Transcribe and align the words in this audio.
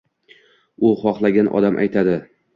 U 0.89 0.91
xohlagan 1.03 1.51
odam 1.61 1.79
aytadi. 1.85 2.19